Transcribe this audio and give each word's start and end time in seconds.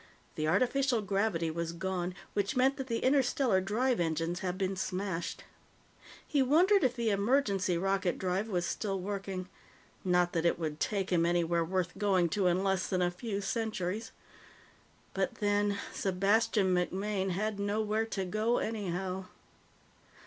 The 0.33 0.47
artificial 0.47 1.03
gravity 1.03 1.51
was 1.51 1.73
gone, 1.73 2.15
which 2.33 2.55
meant 2.55 2.77
that 2.77 2.87
the 2.87 3.03
interstellar 3.03 3.61
drive 3.61 3.99
engines 3.99 4.39
had 4.39 4.57
been 4.57 4.75
smashed. 4.75 5.43
He 6.27 6.41
wondered 6.41 6.83
if 6.83 6.95
the 6.95 7.11
emergency 7.11 7.77
rocket 7.77 8.17
drive 8.17 8.49
was 8.49 8.65
still 8.65 8.99
working 8.99 9.47
not 10.03 10.33
that 10.33 10.43
it 10.43 10.57
would 10.57 10.79
take 10.79 11.11
him 11.11 11.23
anywhere 11.23 11.63
worth 11.63 11.95
going 11.99 12.29
to 12.29 12.47
in 12.47 12.63
less 12.63 12.87
than 12.87 13.03
a 13.03 13.11
few 13.11 13.41
centuries. 13.41 14.11
But, 15.13 15.35
then, 15.35 15.77
Sebastian 15.93 16.73
MacMaine 16.73 17.29
had 17.29 17.59
nowhere 17.59 18.07
to 18.07 18.25
go, 18.25 18.57
anyhow. 18.57 19.25